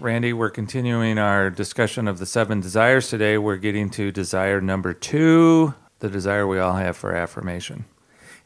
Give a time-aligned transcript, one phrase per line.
[0.00, 3.36] Randy, we're continuing our discussion of the seven desires today.
[3.36, 7.84] We're getting to desire number two, the desire we all have for affirmation.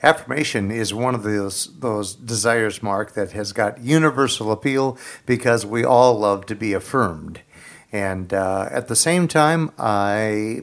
[0.03, 4.97] Affirmation is one of those those desires, Mark, that has got universal appeal
[5.27, 7.43] because we all love to be affirmed.
[7.93, 10.63] And uh, at the same time, I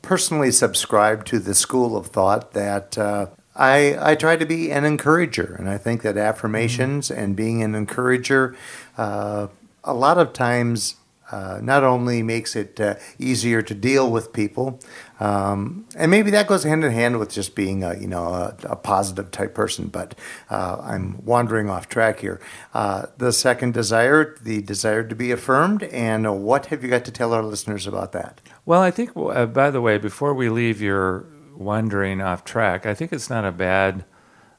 [0.00, 4.84] personally subscribe to the school of thought that uh, I, I try to be an
[4.84, 8.56] encourager, and I think that affirmations and being an encourager,
[8.96, 9.48] uh,
[9.84, 10.96] a lot of times,
[11.30, 14.78] uh, not only makes it uh, easier to deal with people,
[15.20, 18.56] um, and maybe that goes hand in hand with just being a you know a,
[18.64, 19.88] a positive type person.
[19.88, 20.14] But
[20.50, 22.40] uh, I'm wandering off track here.
[22.74, 27.10] Uh, the second desire, the desire to be affirmed, and what have you got to
[27.10, 28.40] tell our listeners about that?
[28.66, 32.94] Well, I think, uh, by the way, before we leave your wandering off track, I
[32.94, 34.04] think it's not a bad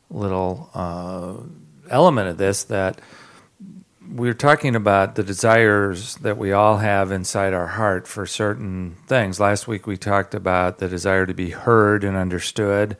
[0.09, 1.35] little uh,
[1.89, 2.99] element of this that
[4.15, 9.41] we're talking about the desires that we all have inside our heart for certain things.
[9.41, 12.95] Last week we talked about the desire to be heard and understood.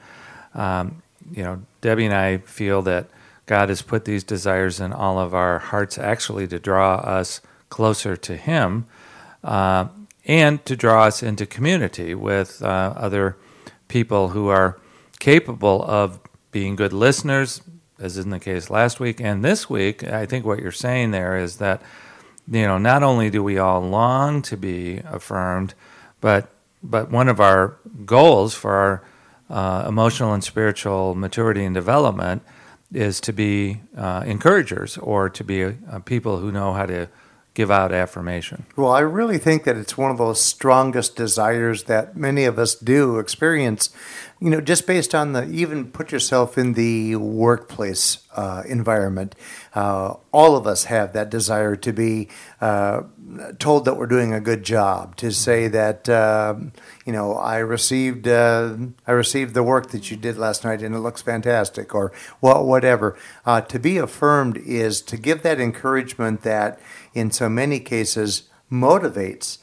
[0.53, 3.07] Um, you know, Debbie and I feel that
[3.45, 8.17] God has put these desires in all of our hearts actually to draw us closer
[8.17, 8.85] to Him
[9.41, 9.87] uh,
[10.25, 13.37] and to draw us into community with uh, other
[13.87, 14.77] people who are
[15.19, 16.19] capable of
[16.51, 17.61] being good listeners,
[17.99, 20.03] as in the case last week and this week.
[20.03, 21.81] I think what you're saying there is that,
[22.49, 25.73] you know, not only do we all long to be affirmed,
[26.21, 26.49] but
[26.83, 29.03] but one of our goals for our
[29.49, 32.43] uh, emotional and spiritual maturity and development
[32.93, 37.07] is to be uh, encouragers or to be people who know how to
[37.55, 38.65] give out affirmation?
[38.75, 42.75] Well, I really think that it's one of those strongest desires that many of us
[42.75, 43.89] do experience.
[44.39, 49.33] You know, just based on the even put yourself in the workplace uh, environment.
[49.73, 52.27] Uh, all of us have that desire to be
[52.59, 53.03] uh,
[53.59, 56.71] told that we're doing a good job, to say that um,
[57.05, 58.75] you know I received uh,
[59.07, 62.65] I received the work that you did last night and it looks fantastic, or well,
[62.65, 63.17] whatever.
[63.45, 66.79] Uh, to be affirmed is to give that encouragement that
[67.13, 69.59] in so many cases motivates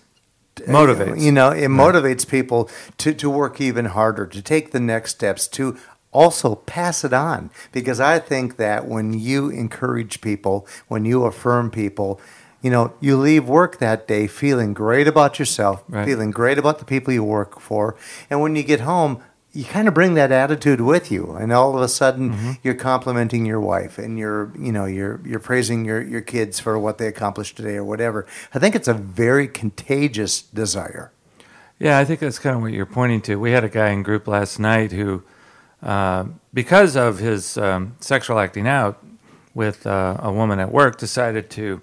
[0.56, 1.20] motivates.
[1.20, 2.68] you know it motivates people
[2.98, 5.76] to, to work even harder to take the next steps to
[6.12, 7.50] also pass it on.
[7.72, 12.20] Because i think that when you encourage people when you affirm people
[12.62, 16.06] you know you leave work that day feeling great about yourself right.
[16.06, 17.96] feeling great about the people you work for
[18.30, 21.76] and when you get home you kind of bring that attitude with you and all
[21.76, 22.52] of a sudden mm-hmm.
[22.62, 26.78] you're complimenting your wife and you're you know you're you're praising your your kids for
[26.78, 31.12] what they accomplished today or whatever i think it's a very contagious desire
[31.78, 34.02] yeah i think that's kind of what you're pointing to we had a guy in
[34.02, 35.22] group last night who
[35.82, 36.24] uh,
[36.54, 39.02] because of his um, sexual acting out
[39.52, 41.80] with uh, a woman at work decided to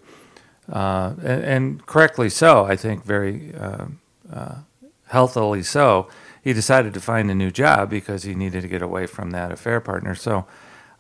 [0.72, 3.86] uh, and, and, correctly so i think very uh,
[4.32, 4.56] uh,
[5.08, 6.08] healthily so
[6.44, 9.52] he decided to find a new job because he needed to get away from that
[9.52, 10.16] affair partner.
[10.16, 10.46] So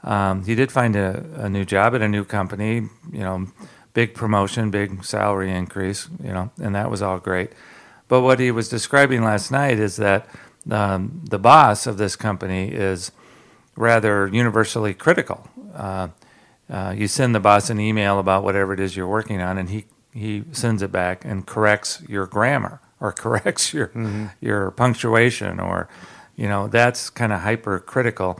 [0.03, 2.75] um, he did find a, a, new job at a new company,
[3.11, 3.47] you know,
[3.93, 7.51] big promotion, big salary increase, you know, and that was all great.
[8.07, 10.27] But what he was describing last night is that
[10.69, 13.11] um, the boss of this company is
[13.75, 15.49] rather universally critical.
[15.73, 16.09] Uh,
[16.69, 19.69] uh, you send the boss an email about whatever it is you're working on, and
[19.69, 24.27] he, he sends it back and corrects your grammar or corrects your mm-hmm.
[24.41, 25.89] your punctuation or
[26.35, 28.39] you know that's kind of hypercritical.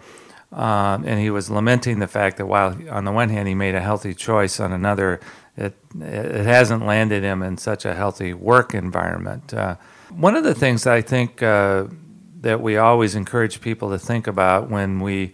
[0.52, 3.76] Um, and he was lamenting the fact that while on the one hand he made
[3.76, 5.20] a healthy choice, on another
[5.58, 9.54] it it hasn't landed him in such a healthy work environment.
[9.54, 9.76] Uh,
[10.10, 11.86] one of the things I think uh,
[12.42, 15.34] that we always encourage people to think about when we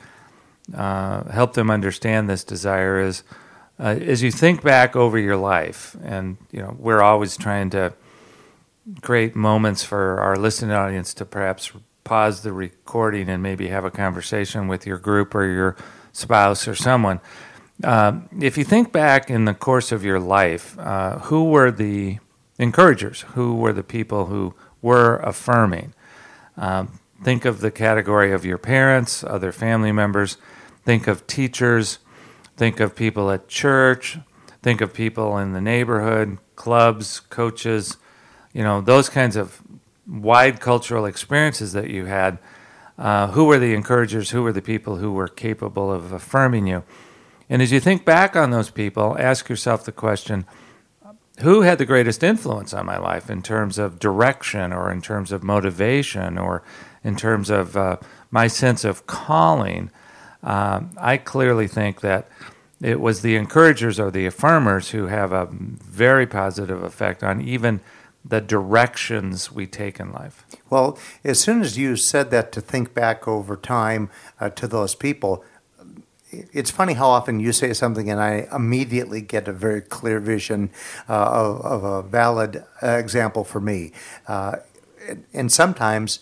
[0.74, 3.24] uh, help them understand this desire is
[3.80, 7.94] uh, as you think back over your life, and you know we're always trying to
[9.02, 11.72] create moments for our listening audience to perhaps
[12.04, 15.76] pause the recording and maybe have a conversation with your group or your
[16.14, 17.20] spouse or someone.
[17.84, 22.20] Uh, if you think back in the course of your life, uh, who were the
[22.58, 23.22] encouragers?
[23.34, 25.94] Who were the people who were affirming?
[26.56, 30.38] Um, think of the category of your parents, other family members.
[30.86, 32.00] Think of teachers.
[32.56, 34.18] Think of people at church.
[34.62, 37.98] think of people in the neighborhood, clubs, coaches,
[38.52, 39.62] you know, those kinds of
[40.08, 42.40] wide cultural experiences that you had.
[42.98, 44.32] Uh, who were the encouragers?
[44.32, 46.84] Who were the people who were capable of affirming you?
[47.48, 50.46] And as you think back on those people, ask yourself the question
[51.42, 55.32] who had the greatest influence on my life in terms of direction or in terms
[55.32, 56.64] of motivation or
[57.04, 57.98] in terms of uh,
[58.32, 59.92] my sense of calling?
[60.46, 62.30] Um, I clearly think that
[62.82, 67.82] it was the encouragers or the affirmers who have a very positive effect on even
[68.24, 70.46] the directions we take in life.
[70.70, 74.10] Well, as soon as you said that to think back over time
[74.40, 75.44] uh, to those people,
[76.32, 80.70] it's funny how often you say something and I immediately get a very clear vision
[81.08, 83.94] uh, of, of, a valid uh, example for me.
[84.28, 84.58] Uh,
[85.34, 86.20] and sometimes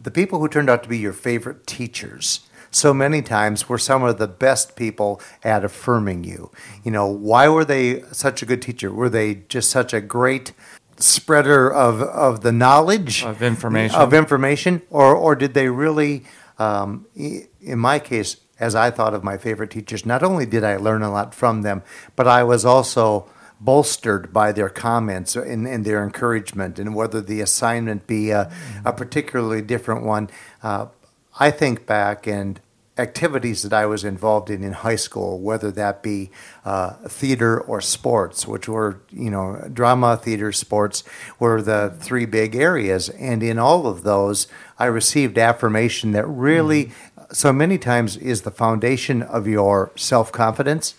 [0.00, 4.02] the people who turned out to be your favorite teachers so many times were some
[4.02, 6.50] of the best people at affirming you.
[6.84, 8.92] You know, why were they such a good teacher?
[8.92, 10.52] Were they just such a great
[11.00, 16.24] spreader of, of the knowledge of information of information or or did they really
[16.58, 20.76] um, in my case as I thought of my favorite teachers not only did I
[20.76, 21.82] learn a lot from them
[22.16, 23.30] but I was also
[23.60, 28.52] bolstered by their comments and, and their encouragement and whether the assignment be a,
[28.84, 30.30] a particularly different one
[30.62, 30.86] uh,
[31.38, 32.60] I think back and
[32.98, 36.30] activities that I was involved in in high school, whether that be
[36.64, 41.04] uh, theater or sports, which were, you know, drama, theater, sports
[41.38, 43.08] were the three big areas.
[43.10, 44.48] And in all of those,
[44.78, 47.32] I received affirmation that really, mm-hmm.
[47.32, 50.96] so many times, is the foundation of your self confidence.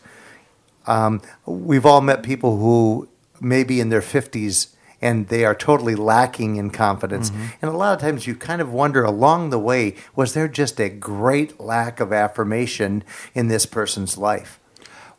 [0.87, 3.09] Um, we've all met people who
[3.41, 4.69] maybe in their 50s
[5.01, 7.29] and they are totally lacking in confidence.
[7.29, 7.45] Mm-hmm.
[7.61, 10.79] And a lot of times you kind of wonder along the way, was there just
[10.79, 13.03] a great lack of affirmation
[13.33, 14.59] in this person's life?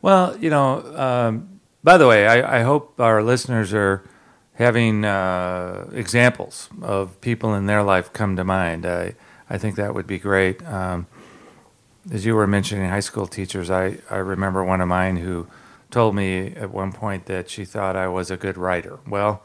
[0.01, 4.03] Well, you know, um, by the way, I, I, hope our listeners are
[4.53, 8.85] having uh, examples of people in their life come to mind.
[8.85, 9.15] I,
[9.49, 10.63] I think that would be great.
[10.65, 11.07] Um,
[12.11, 15.47] as you were mentioning high school teachers, I, I remember one of mine who
[15.91, 18.99] told me at one point that she thought I was a good writer.
[19.07, 19.43] Well,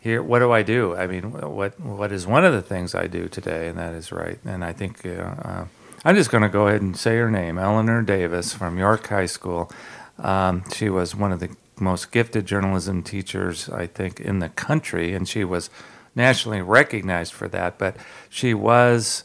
[0.00, 0.94] here what do I do?
[0.94, 4.12] I mean, what what is one of the things I do today, and that is
[4.12, 4.38] right.
[4.44, 5.66] And I think uh, uh,
[6.04, 9.26] I'm just going to go ahead and say her name, Eleanor Davis from York High
[9.26, 9.70] School.
[10.18, 11.50] Um, she was one of the
[11.80, 15.70] most gifted journalism teachers I think in the country, and she was
[16.14, 17.78] nationally recognized for that.
[17.78, 17.96] But
[18.28, 19.24] she was.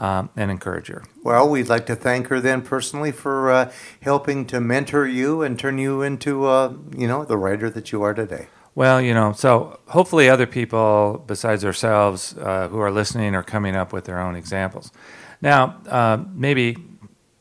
[0.00, 1.02] Um, an encourager.
[1.24, 5.58] Well, we'd like to thank her then personally for uh, helping to mentor you and
[5.58, 8.46] turn you into, uh, you know, the writer that you are today.
[8.74, 13.74] Well, you know, so hopefully other people besides ourselves uh, who are listening are coming
[13.74, 14.92] up with their own examples.
[15.40, 16.76] Now, uh, maybe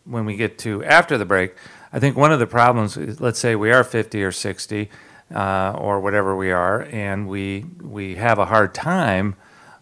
[0.05, 1.55] when we get to after the break,
[1.93, 4.89] I think one of the problems is let's say we are 50 or 60
[5.33, 9.35] uh, or whatever we are, and we, we have a hard time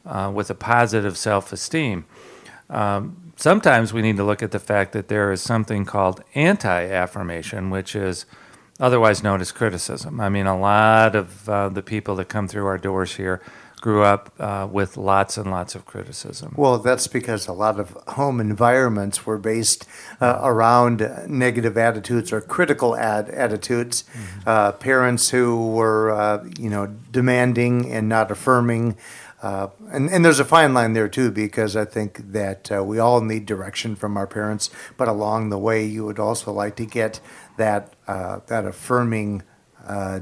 [0.05, 2.05] uh, with a positive self esteem.
[2.69, 6.85] Um, sometimes we need to look at the fact that there is something called anti
[6.85, 8.25] affirmation, which is
[8.79, 10.19] otherwise known as criticism.
[10.19, 13.41] I mean, a lot of uh, the people that come through our doors here
[13.81, 16.53] grew up uh, with lots and lots of criticism.
[16.57, 19.85] Well, that's because a lot of home environments were based
[20.19, 24.03] uh, around negative attitudes or critical ad- attitudes.
[24.03, 24.49] Mm-hmm.
[24.49, 28.97] Uh, parents who were, uh, you know, demanding and not affirming.
[29.43, 32.97] Uh, and, and there's a fine line there too, because I think that uh, we
[32.97, 36.85] all need direction from our parents, but along the way, you would also like to
[36.85, 37.19] get
[37.57, 39.43] that uh, that affirming
[39.87, 40.21] uh,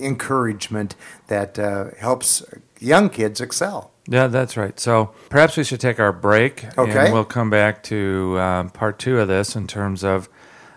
[0.00, 0.94] encouragement
[1.28, 2.42] that uh, helps
[2.78, 3.90] young kids excel.
[4.06, 4.78] Yeah, that's right.
[4.80, 7.06] So perhaps we should take our break, okay.
[7.06, 10.28] and we'll come back to um, part two of this in terms of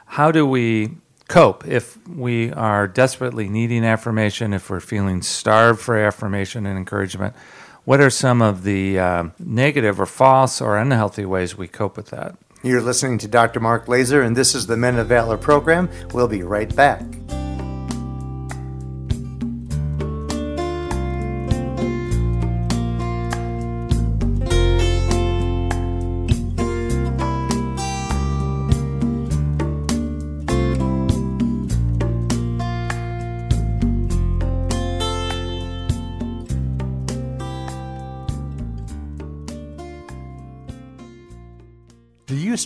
[0.05, 0.97] how do we
[1.29, 7.33] cope if we are desperately needing affirmation, if we're feeling starved for affirmation and encouragement.
[7.85, 12.07] What are some of the uh, negative or false or unhealthy ways we cope with
[12.07, 12.35] that?
[12.63, 13.60] You're listening to Dr.
[13.60, 15.89] Mark Laaser, and this is the Men of Valor program.
[16.13, 17.01] We'll be right back.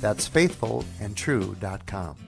[0.00, 2.25] That's faithfulandtrue.com.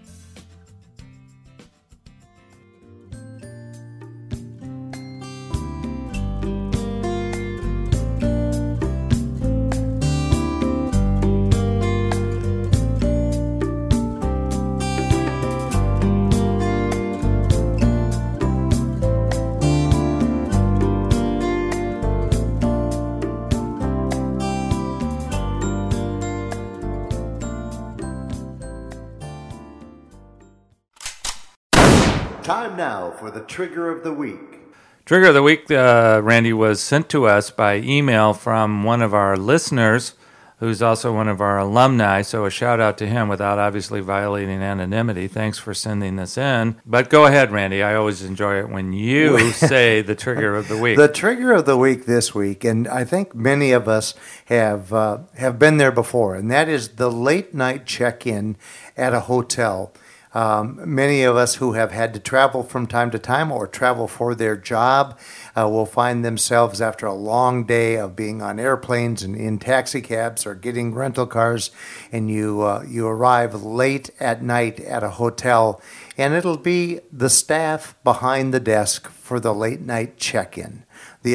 [32.58, 34.58] Time now for the trigger of the week.
[35.04, 39.14] Trigger of the week, uh, Randy, was sent to us by email from one of
[39.14, 40.14] our listeners
[40.58, 42.20] who's also one of our alumni.
[42.22, 45.28] So a shout out to him without obviously violating anonymity.
[45.28, 46.80] Thanks for sending this in.
[46.84, 47.80] But go ahead, Randy.
[47.80, 50.96] I always enjoy it when you say the trigger of the week.
[50.96, 54.14] The trigger of the week this week, and I think many of us
[54.46, 58.56] have uh, have been there before, and that is the late night check in
[58.96, 59.92] at a hotel.
[60.38, 64.06] Um, many of us who have had to travel from time to time or travel
[64.06, 65.18] for their job
[65.56, 70.00] uh, will find themselves after a long day of being on airplanes and in taxi
[70.00, 71.72] cabs or getting rental cars,
[72.12, 75.82] and you uh, you arrive late at night at a hotel,
[76.16, 80.84] and it'll be the staff behind the desk for the late night check-in.
[81.24, 81.34] The,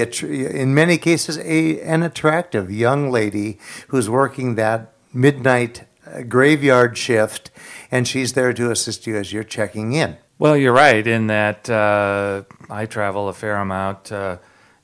[0.61, 5.83] in many cases, a, an attractive young lady who's working that midnight
[6.21, 7.49] graveyard shift
[7.91, 10.17] and she's there to assist you as you're checking in.
[10.39, 14.37] Well, you're right in that uh, I travel a fair amount, uh,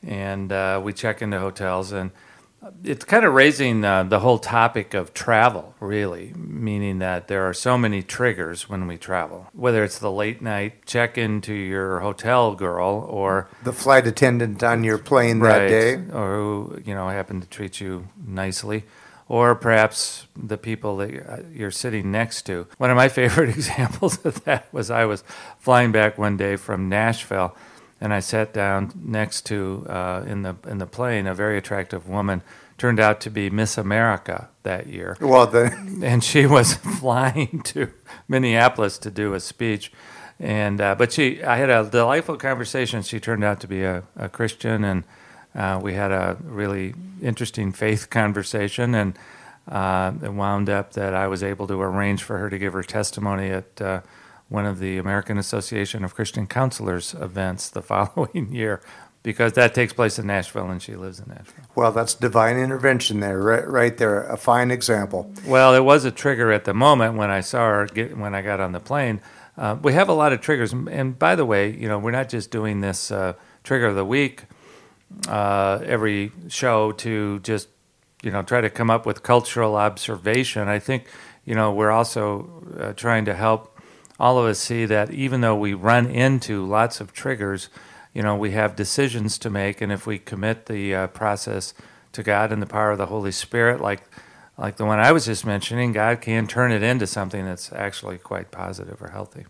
[0.04, 2.12] and uh, we check into hotels, and
[2.84, 7.54] it's kind of raising uh, the whole topic of travel, really, meaning that there are
[7.54, 9.48] so many triggers when we travel.
[9.54, 14.84] Whether it's the late night check into your hotel girl, or the flight attendant on
[14.84, 18.84] your plane right, that day, or who you know happened to treat you nicely
[19.30, 22.68] or perhaps the people that you're sitting next to.
[22.78, 25.24] One of my favorite examples of that was I was
[25.60, 27.56] flying back one day from Nashville,
[28.02, 32.10] and I sat down next to uh, in the in the plane a very attractive
[32.10, 32.42] woman.
[32.78, 35.18] Turned out to be Miss America that year.
[35.20, 37.90] Well, the- and she was flying to
[38.28, 39.92] Minneapolis to do a speech.
[40.40, 43.02] And uh, but she, I had a delightful conversation.
[43.02, 45.04] She turned out to be a, a Christian, and
[45.56, 49.18] uh, we had a really interesting faith conversation, and
[49.68, 52.84] uh, it wound up that I was able to arrange for her to give her
[52.84, 54.02] testimony at uh,
[54.48, 58.82] one of the American Association of Christian Counselors events the following year.
[59.22, 61.66] Because that takes place in Nashville, and she lives in Nashville.
[61.76, 65.30] Well, that's divine intervention there, right, right there, a fine example.
[65.46, 68.42] Well, it was a trigger at the moment when I saw her get, when I
[68.42, 69.20] got on the plane.
[69.58, 72.30] Uh, we have a lot of triggers, and by the way, you know, we're not
[72.30, 74.46] just doing this uh, trigger of the week
[75.28, 77.70] uh, every show to just
[78.24, 80.68] you know try to come up with cultural observation.
[80.68, 81.06] I think
[81.46, 83.80] you know we're also uh, trying to help
[84.20, 87.70] all of us see that even though we run into lots of triggers,
[88.14, 91.74] you know we have decisions to make, and if we commit the uh, process
[92.12, 94.04] to God and the power of the Holy Spirit, like
[94.58, 98.18] like the one I was just mentioning, God can turn it into something that's actually
[98.18, 99.46] quite positive or healthy.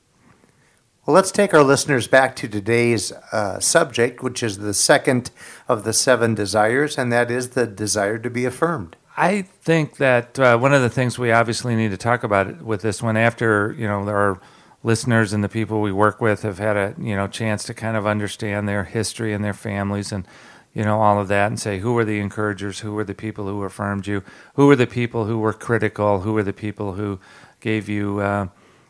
[1.09, 5.31] Well, let's take our listeners back to today's uh, subject, which is the second
[5.67, 8.95] of the seven desires, and that is the desire to be affirmed.
[9.17, 12.83] I think that uh, one of the things we obviously need to talk about with
[12.83, 14.39] this one, after you know our
[14.83, 17.97] listeners and the people we work with have had a you know chance to kind
[17.97, 20.27] of understand their history and their families and
[20.75, 23.47] you know all of that, and say who were the encouragers, who were the people
[23.47, 24.23] who affirmed you,
[24.53, 27.19] who were the people who were critical, who were the people who
[27.61, 28.19] gave you.
[28.19, 28.49] Uh,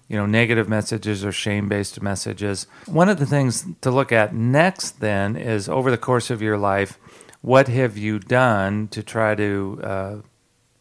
[0.10, 2.66] you know, negative messages or shame based messages.
[2.88, 6.58] One of the things to look at next then is over the course of your
[6.58, 6.98] life,
[7.42, 10.16] what have you done to try to uh,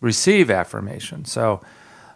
[0.01, 1.25] receive affirmation?
[1.27, 1.61] So,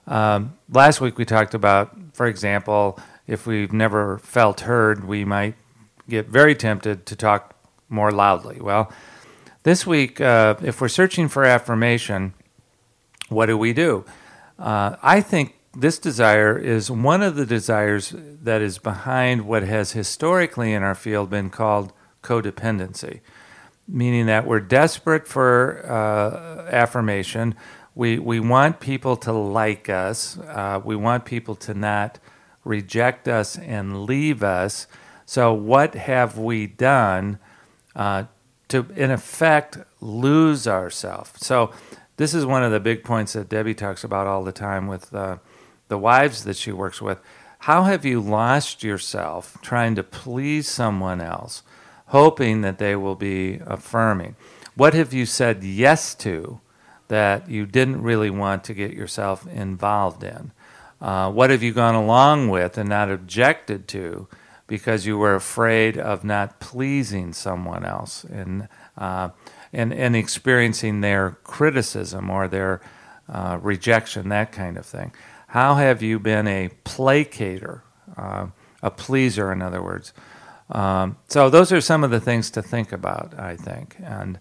[0.07, 5.55] um, last week we talked about, for example, if we've never felt heard, we might
[6.09, 7.55] get very tempted to talk
[7.89, 8.61] more loudly.
[8.61, 8.91] Well,
[9.63, 12.35] this week, uh, if we're searching for affirmation,
[13.29, 14.05] what do we do?
[14.59, 19.93] Uh, I think this desire is one of the desires that is behind what has
[19.93, 23.21] historically in our field been called codependency,
[23.89, 27.55] meaning that we're desperate for uh, affirmation.
[27.95, 30.39] We, we want people to like us.
[30.39, 32.19] Uh, we want people to not
[32.65, 34.87] reject us and leave us.
[35.25, 37.39] So, what have we done
[37.97, 38.25] uh,
[38.69, 41.33] to, in effect, lose ourselves?
[41.37, 41.73] So,
[42.17, 45.13] this is one of the big points that Debbie talks about all the time with
[45.15, 45.39] uh,
[45.93, 47.21] the wives that she works with.
[47.59, 51.63] How have you lost yourself trying to please someone else,
[52.07, 54.35] hoping that they will be affirming?
[54.75, 56.63] What have you said yes to
[57.09, 60.53] that you didn't really want to get yourself involved in?
[60.99, 64.29] Uh, what have you gone along with and not objected to
[64.67, 69.29] because you were afraid of not pleasing someone else and uh,
[69.75, 72.81] and and experiencing their criticism or their
[73.29, 75.13] uh, rejection, that kind of thing?
[75.53, 77.83] How have you been a placator,
[78.17, 78.47] uh,
[78.83, 80.15] a pleaser, in other words?
[80.71, 84.39] Um, so those are some of the things to think about, I think, and.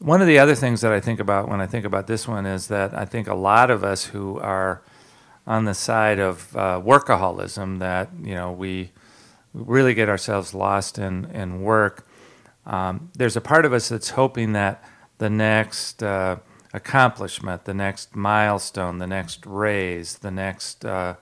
[0.00, 2.46] One of the other things that I think about when I think about this one
[2.46, 4.80] is that I think a lot of us who are
[5.44, 8.92] on the side of uh, workaholism that you know we
[9.52, 12.06] really get ourselves lost in in work.
[12.64, 14.84] Um, there's a part of us that's hoping that
[15.18, 16.36] the next uh,
[16.72, 21.14] accomplishment, the next milestone, the next raise, the next uh,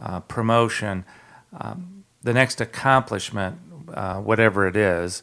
[0.00, 1.04] uh promotion,
[1.58, 3.58] um, the next accomplishment,
[3.92, 5.22] uh, whatever it is,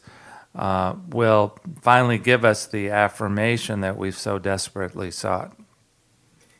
[0.55, 5.55] uh, will finally give us the affirmation that we've so desperately sought.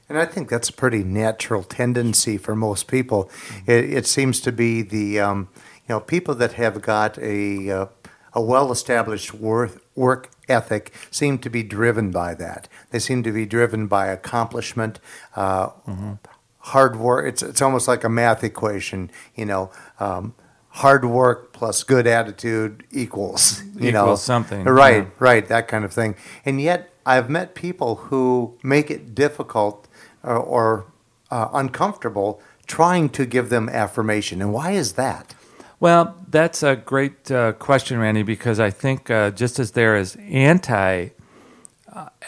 [0.08, 3.30] And I think that's a pretty natural tendency for most people.
[3.68, 5.50] It, it, seems to be the um,
[5.88, 7.86] you know people that have got a uh,
[8.34, 12.68] a well-established work work ethic seem to be driven by that.
[12.92, 15.00] They seem to be driven by accomplishment,
[15.36, 16.14] uh, mm-hmm.
[16.60, 17.28] hard work.
[17.28, 19.12] It's it's almost like a math equation.
[19.36, 19.72] You know.
[20.00, 20.36] Um,
[20.74, 25.10] hard work plus good attitude equals you equals know something right yeah.
[25.18, 29.88] right that kind of thing and yet i've met people who make it difficult
[30.22, 30.86] or, uh, or
[31.32, 34.42] uh, uncomfortable trying to give them affirmation.
[34.42, 35.36] And why is that?
[35.80, 40.18] Well, that's a great uh, question, Randy, because I think uh, just as there is
[40.18, 41.10] anti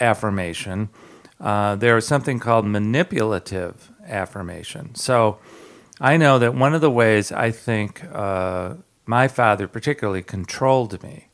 [0.00, 0.88] affirmation,
[1.40, 4.94] uh, there is something called manipulative affirmation.
[4.94, 5.38] So
[6.00, 8.74] I know that one of the ways I think uh,
[9.06, 11.28] my father particularly controlled me,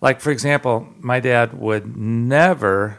[0.00, 2.98] like, for example, my dad would never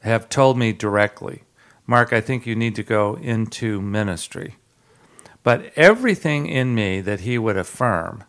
[0.00, 1.42] have told me directly,
[1.86, 4.56] Mark, I think you need to go into ministry.
[5.48, 8.24] But everything in me that he would affirm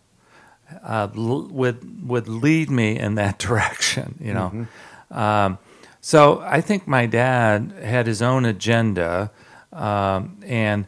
[0.81, 4.17] uh, would would lead me in that direction.
[4.21, 5.19] You know, mm-hmm.
[5.19, 5.57] um,
[5.99, 9.31] so I think my dad had his own agenda,
[9.73, 10.85] um, and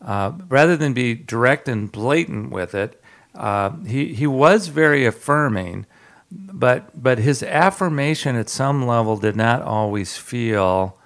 [0.00, 3.02] uh, rather than be direct and blatant with it,
[3.34, 5.86] uh, he he was very affirming,
[6.30, 10.96] but but his affirmation at some level did not always feel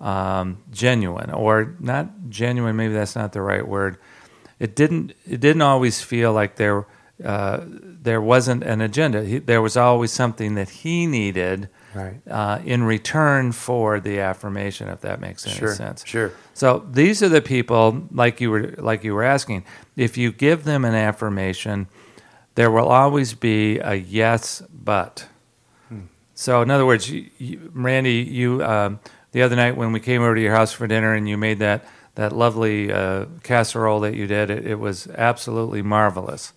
[0.00, 2.74] um, genuine or not genuine.
[2.74, 3.96] Maybe that's not the right word.
[4.58, 5.12] It didn't.
[5.28, 6.86] It didn't always feel like there
[7.22, 9.24] uh, there wasn't an agenda.
[9.24, 12.20] He, there was always something that he needed right.
[12.28, 14.88] uh, in return for the affirmation.
[14.88, 16.04] If that makes any sure, sense.
[16.04, 16.32] Sure.
[16.54, 19.64] So these are the people, like you were like you were asking.
[19.96, 21.88] If you give them an affirmation,
[22.56, 25.26] there will always be a yes, but.
[25.88, 26.06] Hmm.
[26.34, 28.62] So in other words, you, you, Randy, you.
[28.64, 29.00] Um,
[29.32, 31.58] the other night when we came over to your house for dinner and you made
[31.58, 34.50] that that lovely uh, casserole that you did.
[34.50, 36.52] It, it was absolutely marvelous.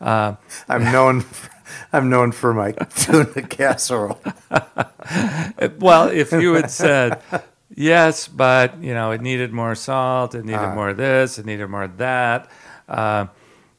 [0.00, 0.36] Uh,
[0.68, 1.20] I'm known.
[1.22, 1.50] For,
[1.92, 4.20] I'm known for my tuna casserole.
[5.78, 7.20] well, if you had said
[7.74, 11.46] yes, but you know it needed more salt, it needed uh, more of this, it
[11.46, 12.48] needed more of that.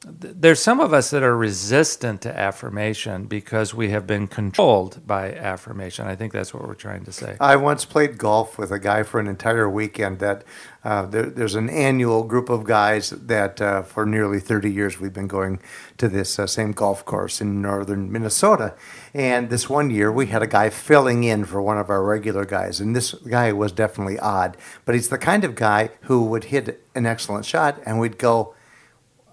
[0.09, 5.33] There's some of us that are resistant to affirmation because we have been controlled by
[5.33, 6.07] affirmation.
[6.07, 7.35] I think that's what we're trying to say.
[7.41, 10.19] I once played golf with a guy for an entire weekend.
[10.19, 10.43] That
[10.83, 15.13] uh, there, there's an annual group of guys that uh, for nearly 30 years we've
[15.13, 15.59] been going
[15.97, 18.75] to this uh, same golf course in northern Minnesota.
[19.13, 22.45] And this one year we had a guy filling in for one of our regular
[22.45, 26.45] guys, and this guy was definitely odd, but he's the kind of guy who would
[26.45, 28.53] hit an excellent shot, and we'd go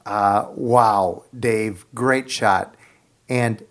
[0.06, 2.74] uh, wow, Dave, great shot.
[3.28, 3.64] And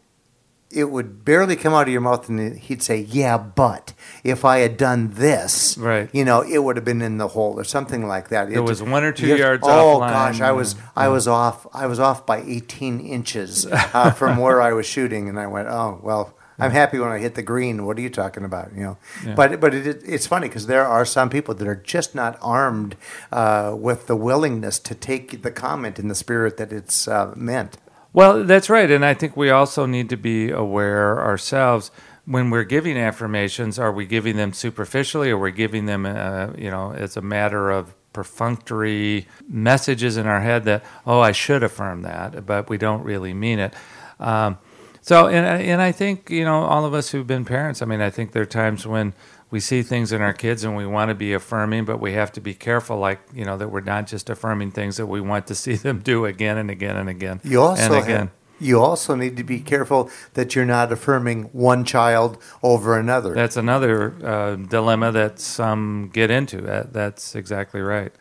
[0.74, 3.94] it would barely come out of your mouth, and he'd say, "Yeah, but
[4.24, 7.60] if I had done this, right, you know, it would have been in the hole
[7.60, 9.64] or something like that." It, it was one or two just, yards.
[9.66, 14.38] Oh gosh, I was I was off I was off by 18 inches uh, from
[14.38, 17.42] where I was shooting, and I went, "Oh well, I'm happy when I hit the
[17.42, 17.86] green.
[17.86, 18.74] What are you talking about?
[18.76, 19.36] You know, Yeah.
[19.36, 22.96] but but it, it's funny because there are some people that are just not armed
[23.32, 27.78] uh, with the willingness to take the comment in the spirit that it's uh, meant.
[28.14, 28.90] Well, that's right.
[28.92, 31.90] And I think we also need to be aware ourselves
[32.26, 36.52] when we're giving affirmations, are we giving them superficially or are we giving them, uh,
[36.58, 41.64] you know, as a matter of perfunctory messages in our head that, oh, I should
[41.64, 43.74] affirm that, but we don't really mean it.
[44.20, 44.58] Um,
[45.04, 48.00] so, and, and I think, you know, all of us who've been parents, I mean,
[48.00, 49.14] I think there are times when
[49.52, 52.32] we see things in our kids and we want to be affirming, but we have
[52.32, 55.46] to be careful, like, you know, that we're not just affirming things that we want
[55.48, 57.42] to see them do again and again and again.
[57.44, 61.84] You also and have- you also need to be careful that you're not affirming one
[61.84, 63.34] child over another.
[63.34, 66.62] That's another uh, dilemma that some get into.
[66.62, 68.14] That, that's exactly right.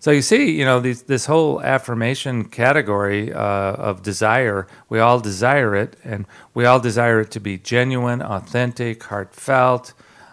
[0.00, 5.20] So you see, you know, these, this whole affirmation category uh, of desire, we all
[5.20, 9.92] desire it, and we all desire it to be genuine, authentic, heartfelt,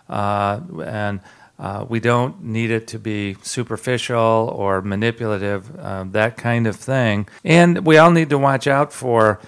[0.09, 1.19] uh, and
[1.59, 7.27] uh, we don't need it to be superficial or manipulative, uh, that kind of thing.
[7.43, 9.39] And we all need to watch out for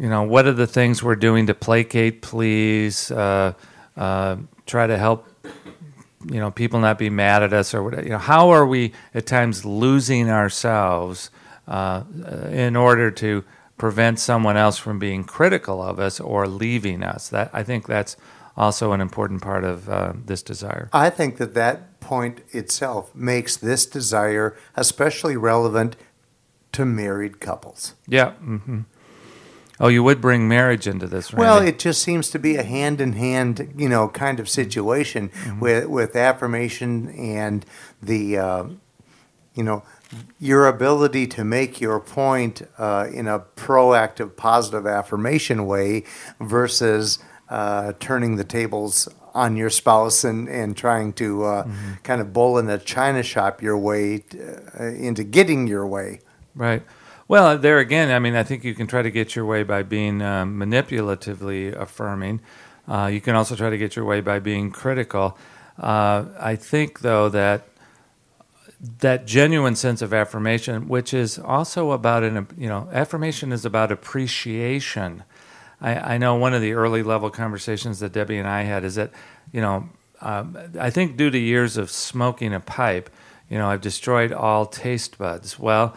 [0.00, 3.52] you know, what are the things we're doing to placate, please, uh,
[3.98, 5.28] uh, try to help,
[6.24, 8.02] you know, people not be mad at us or whatever.
[8.02, 11.30] You know, how are we at times losing ourselves
[11.66, 12.02] uh,
[12.50, 13.44] in order to
[13.78, 17.28] prevent someone else from being critical of us or leaving us?
[17.28, 18.16] That I think that's
[18.56, 20.90] also an important part of uh, this desire.
[20.92, 25.96] I think that that point itself makes this desire especially relevant
[26.72, 27.94] to married couples.
[28.06, 28.32] Yeah.
[28.32, 28.80] hmm
[29.80, 31.40] Oh, you would bring marriage into this, Randy.
[31.40, 35.30] Well, it just seems to be a hand in hand, you know, kind of situation
[35.58, 37.64] with with affirmation and
[38.02, 38.64] the, uh,
[39.54, 39.82] you know,
[40.38, 46.04] your ability to make your point uh, in a proactive, positive affirmation way
[46.40, 51.68] versus uh, turning the tables on your spouse and, and trying to uh,
[52.02, 54.24] kind of bowl in a china shop your way
[54.78, 56.20] uh, into getting your way.
[56.54, 56.82] Right.
[57.30, 59.84] Well, there again, I mean, I think you can try to get your way by
[59.84, 62.40] being um, manipulatively affirming.
[62.88, 65.38] Uh, you can also try to get your way by being critical.
[65.78, 67.68] Uh, I think, though, that
[68.98, 73.92] that genuine sense of affirmation, which is also about an, you know, affirmation is about
[73.92, 75.22] appreciation.
[75.80, 78.96] I, I know one of the early level conversations that Debbie and I had is
[78.96, 79.12] that,
[79.52, 79.88] you know,
[80.20, 83.08] um, I think due to years of smoking a pipe,
[83.48, 85.60] you know, I've destroyed all taste buds.
[85.60, 85.96] Well,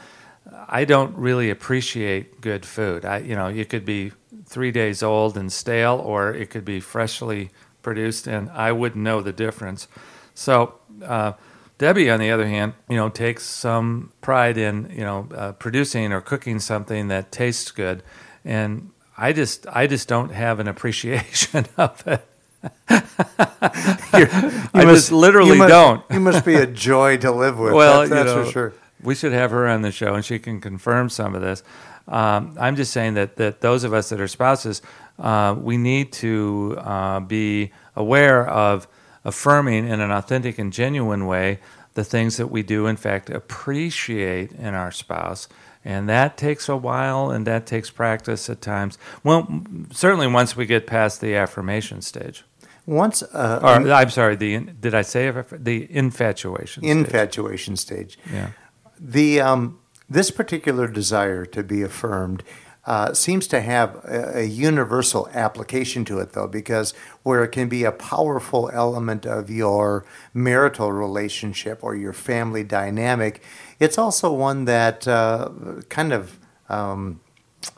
[0.68, 3.06] I don't really appreciate good food.
[3.06, 4.12] I, you know, it could be
[4.46, 7.50] three days old and stale, or it could be freshly
[7.82, 9.88] produced, and I wouldn't know the difference.
[10.34, 11.34] So, uh,
[11.78, 16.12] Debbie, on the other hand, you know, takes some pride in you know uh, producing
[16.12, 18.04] or cooking something that tastes good,
[18.46, 22.26] and I just I just don't have an appreciation of it.
[22.90, 26.04] I just literally you must, don't.
[26.12, 27.74] You must be a joy to live with.
[27.74, 28.74] Well, that's, that's you know, for sure.
[29.04, 31.64] We should have her on the show, and she can confirm some of this.
[32.08, 34.82] Um, I'm just saying that that those of us that are spouses,
[35.20, 38.88] uh, we need to uh, be aware of
[39.24, 41.60] affirming in an authentic and genuine way
[41.94, 45.48] the things that we do, in fact, appreciate in our spouse.
[45.86, 48.98] And that takes a while, and that takes practice at times.
[49.24, 49.48] Well,
[49.92, 52.44] certainly once we get past the affirmation stage.
[52.86, 56.84] Once uh, Or, I'm sorry, the did I say the infatuation?
[56.84, 56.92] stage.
[56.92, 58.18] infatuation stage.
[58.32, 58.50] Yeah.
[59.00, 59.80] The um,
[60.10, 62.44] this particular desire to be affirmed
[62.86, 67.70] uh, seems to have a, a universal application to it, though, because where it can
[67.70, 73.42] be a powerful element of your marital relationship or your family dynamic,
[73.80, 75.50] it's also one that uh,
[75.88, 77.22] kind of um,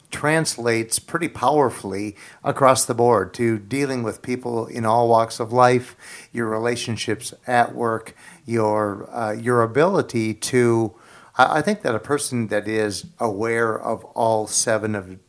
[0.09, 5.95] translates pretty powerfully across the board to dealing with people in all walks of life,
[6.31, 10.95] your relationships at work, your uh, your ability to.
[11.37, 15.19] I I think that a person that is aware of all seven of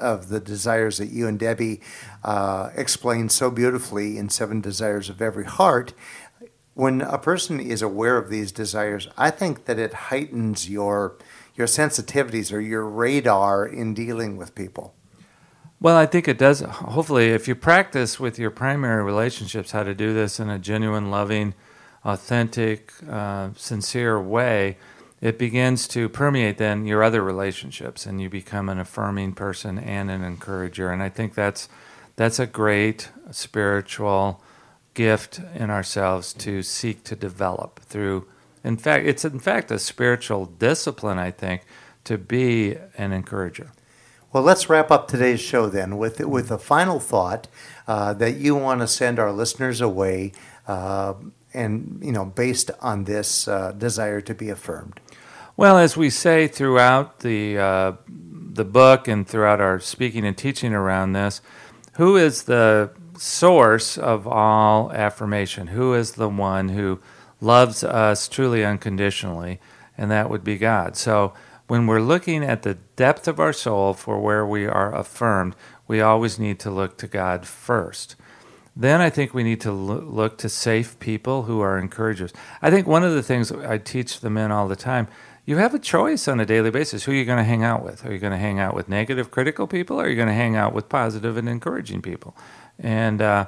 [0.00, 1.80] of the desires that you and Debbie
[2.22, 5.94] uh, explained so beautifully in Seven Desires of Every Heart,
[6.74, 11.16] when a person is aware of these desires, I think that it heightens your
[11.54, 14.94] your sensitivities or your radar in dealing with people.
[15.80, 16.60] Well, I think it does.
[16.60, 21.10] Hopefully, if you practice with your primary relationships how to do this in a genuine,
[21.10, 21.54] loving,
[22.04, 24.76] authentic, uh, sincere way,
[25.26, 30.08] it begins to permeate then your other relationships, and you become an affirming person and
[30.08, 30.90] an encourager.
[30.90, 31.68] And I think that's
[32.14, 34.40] that's a great spiritual
[34.94, 38.28] gift in ourselves to seek to develop through.
[38.62, 41.18] In fact, it's in fact a spiritual discipline.
[41.18, 41.62] I think
[42.04, 43.72] to be an encourager.
[44.32, 47.48] Well, let's wrap up today's show then with with a final thought
[47.88, 50.30] uh, that you want to send our listeners away,
[50.68, 51.14] uh,
[51.52, 55.00] and you know, based on this uh, desire to be affirmed.
[55.58, 60.74] Well, as we say throughout the uh, the book and throughout our speaking and teaching
[60.74, 61.40] around this,
[61.94, 65.68] who is the source of all affirmation?
[65.68, 67.00] Who is the one who
[67.40, 69.58] loves us truly unconditionally?
[69.96, 70.94] And that would be God.
[70.94, 71.32] So
[71.68, 75.56] when we're looking at the depth of our soul for where we are affirmed,
[75.88, 78.14] we always need to look to God first.
[78.78, 82.34] Then I think we need to look to safe people who are encouragers.
[82.60, 85.08] I think one of the things I teach the men all the time
[85.46, 87.84] you have a choice on a daily basis who are you're going to hang out
[87.84, 88.04] with.
[88.04, 90.34] Are you going to hang out with negative, critical people, or are you going to
[90.34, 92.36] hang out with positive and encouraging people?
[92.80, 93.46] And uh,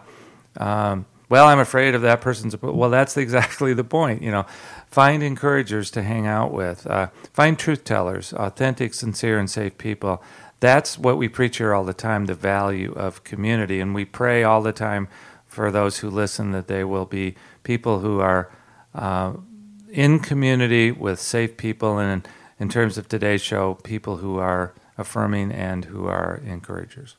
[0.57, 2.61] um, well, I'm afraid of that person's.
[2.63, 4.23] Well, that's exactly the point.
[4.23, 4.47] You know,
[4.87, 6.87] find encouragers to hang out with.
[6.87, 10.23] Uh, find truth tellers, authentic, sincere, and safe people.
[10.61, 12.27] That's what we preach here all the time.
[12.27, 15.09] The value of community, and we pray all the time
[15.47, 17.35] for those who listen that they will be
[17.65, 18.53] people who are
[18.95, 19.33] uh,
[19.90, 24.74] in community with safe people, and in, in terms of today's show, people who are
[24.96, 27.16] affirming and who are encouragers.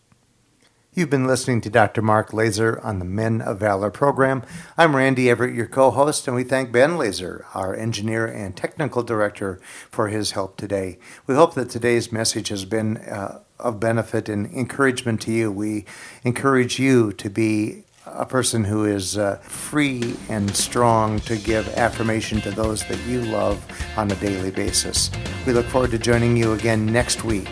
[0.93, 2.01] You've been listening to Dr.
[2.01, 4.43] Mark Laaser on the Men of Valor program.
[4.77, 9.03] I'm Randy Everett, your co host, and we thank Ben Laaser, our engineer and technical
[9.03, 10.97] director, for his help today.
[11.27, 15.51] We hope that today's message has been uh, of benefit and encouragement to you.
[15.51, 15.85] We
[16.23, 17.83] encourage you to be
[18.15, 23.21] a person who is uh, free and strong to give affirmation to those that you
[23.21, 23.65] love
[23.97, 25.11] on a daily basis.
[25.45, 27.49] We look forward to joining you again next week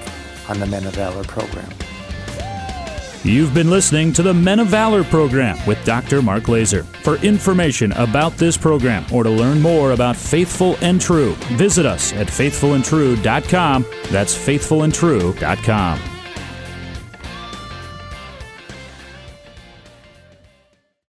[0.50, 1.70] on the Men of Valor program.
[3.24, 6.22] You've been listening to the Men of Valor program with Dr.
[6.22, 6.84] Mark Laaser.
[7.04, 12.13] For information about this program or to learn more about Faithful and True, visit us
[12.13, 13.86] at faithfulandtrue.com.
[14.12, 16.16] That's faithfulandtrue.com.